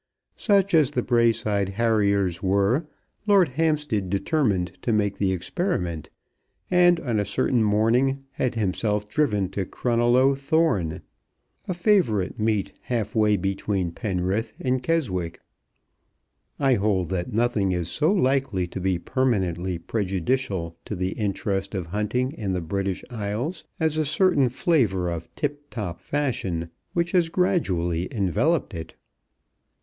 [0.35, 2.87] Such as the Braeside Harriers were,
[3.27, 6.09] Lord Hampstead determined to make the experiment,
[6.71, 11.03] and on a certain morning had himself driven to Cronelloe Thorn,
[11.67, 15.39] a favourite meet halfway between Penrith and Keswick.
[16.57, 21.85] I hold that nothing is so likely to be permanently prejudicial to the interest of
[21.85, 27.29] hunting in the British Isles as a certain flavour of tip top fashion which has
[27.29, 28.95] gradually enveloped it.